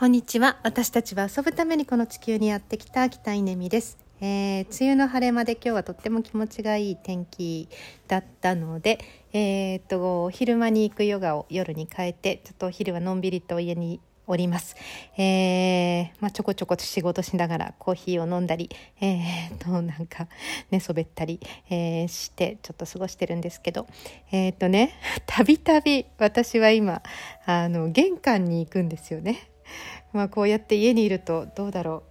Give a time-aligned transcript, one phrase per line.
[0.00, 0.56] こんにちは。
[0.62, 3.98] 私たちは遊ぶためにこの地球にやってきた北稲美です。
[4.22, 7.68] えー、梅雨の晴れ間で今日はとっても気持ちがいい天気
[8.08, 8.98] だったので、
[9.34, 14.74] えー、っと昼間に行くヨガを夜に変えてちょっとお昼はのんびりと家におります。
[15.18, 18.70] えー、まあ、ちょこちょこ仕事しながらコーヒーを飲んだり、
[19.02, 20.28] えー、と、なんか
[20.70, 23.86] 寝そべったり、えー、してちょっと過ごしてるんですけど、
[24.32, 24.94] えっ、とね、
[25.26, 27.02] たびたび私は今、
[27.44, 29.50] あの、玄関に行くんですよね。
[30.12, 32.02] まあこうやって家にいるとどうだろ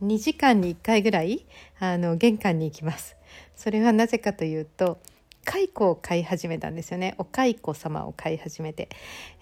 [0.00, 0.06] う。
[0.06, 1.46] 2時間に1回ぐらい
[1.78, 3.16] あの玄関に行きます。
[3.54, 4.98] それはなぜかというと
[5.46, 7.14] 蚕を飼い始めたんですよね。
[7.18, 8.88] お蚕様を飼い始めて、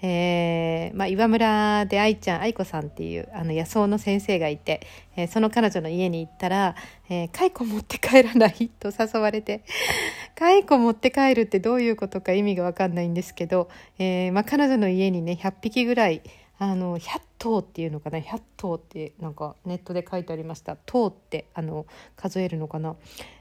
[0.02, 6.76] えーまあ、岩村で愛ちゃん愛子さんっていうあの野草の先生がいて、えー、その彼女の家に行ったら
[7.08, 9.62] 「えー、蚕持って帰らない?」と誘われて。
[10.36, 13.68] 蚕持って帰るってどういうことか意味が分かんないんですけど、
[13.98, 16.22] えーまあ、彼女の家にね100匹ぐらい
[16.64, 20.76] あの100頭っていうのかな？100頭ってなんかネットで書いてありました。
[20.76, 21.84] 頭ってあの
[22.16, 22.96] 数えるのかな、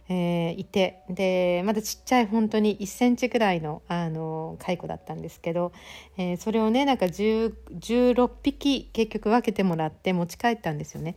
[0.09, 1.03] えー、いて。
[1.09, 5.72] でまだちっちゃい本当に1センチぐらいのあの蚕だったんですけど、
[6.17, 11.16] えー、それをねなんか16匹結局分けてもらって持ち帰ったんですよね。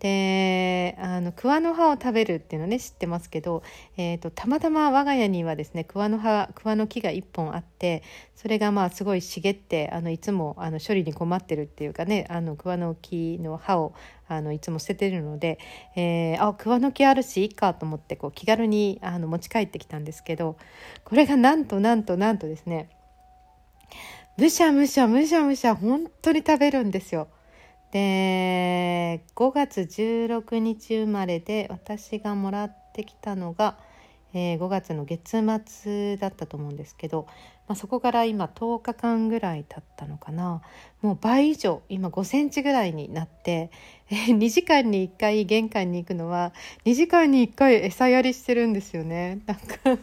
[0.00, 3.64] であの桑の葉を食べるっていうのね知ってますけど、
[3.96, 8.04] えーと、たまたま我が家にはですね桑の葉桑の木が1本あって
[8.36, 13.92] それがまあすごい茂ってあのいつもあの処理に困ってるっていうかねあの桑の木の葉を
[14.28, 15.58] あのいつも捨ててるので、
[15.96, 20.56] えー、あ桑の木あるしいいかと思ってこう気軽にあの持ち帰ってきたんですけど
[21.04, 22.90] これがなんとなんとなんとですね
[24.36, 27.26] むしゃむしゃむしゃむしゃ本当に食べるんですよ。
[27.92, 33.78] で5月16日生まれで私がもらってきたのが、
[34.34, 37.26] えー、5月の月末だったと思うんですけど、
[37.66, 40.60] まあ、そこから今10日間ぐらい経ったのかな
[41.00, 43.70] もう倍以上今5センチぐらいになって、
[44.10, 46.52] えー、2時間に1回玄関に行くのは
[46.84, 49.40] 2時間に1回餌やりしてるんですよね。
[49.46, 50.02] なんか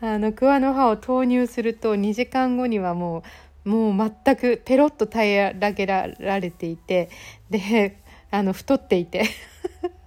[0.00, 3.22] あの桑の葉を投入すると2時間後にはもう
[3.64, 7.10] もう全くペロッと平らげられていて
[7.50, 7.98] で
[8.30, 9.24] あの太っていて。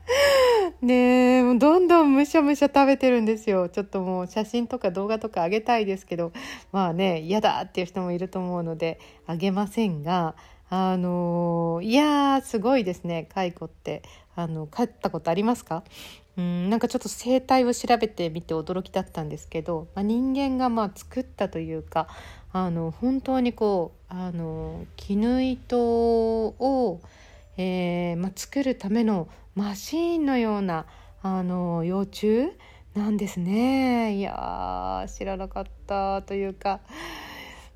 [0.82, 3.70] でどんどんむしゃむしゃ食べてるんですよ。
[3.70, 6.32] ちょっともう写真とか動画とかあげたいですけど。
[6.72, 10.36] まあね嫌だっていう人もいると思うのであげませんが
[10.70, 14.04] あのいやすごいですね蚕って。
[14.38, 15.84] あの飼ったことありますか？
[16.38, 22.10] うんなんかちょっと生態を調べてみて驚きだったんですけど、まあ、人間がまあ作ったというか
[22.52, 27.00] あの本当にこうあの絹糸を、
[27.58, 30.86] えーまあ、作るためのマシーンのような
[31.22, 32.52] あの幼虫
[32.94, 34.16] なんですね。
[34.16, 36.82] いや知らなかったというか。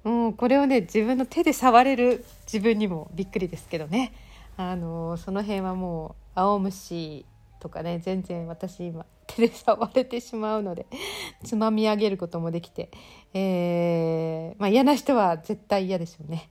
[0.03, 4.13] も、う、これをね自分の手で触れる自分にもびっくりですけどね。
[4.57, 7.25] あのその辺はもう青虫
[7.61, 10.85] とかね全然私今手で触れてしまうので
[11.43, 12.89] つまみ上げることもできて、
[13.33, 16.49] えー、まあ、嫌な人は絶対嫌でしょうね。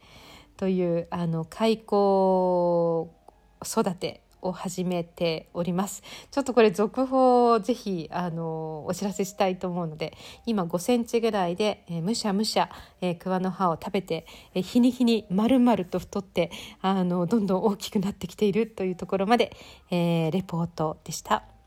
[0.57, 3.15] というあの開口
[3.65, 6.03] 育てを始めております。
[6.31, 12.71] ちょっとこれ続報をぜひあのお知らせしたいと思うので今5センチぐらいで、えー、むしゃむしゃ、
[13.01, 19.57] えー、桑の葉を食べて、えー、日に日に丸々と太ってあのどんどん大きくなってきているというところまで、
[19.91, 21.58] えー、レポートでした。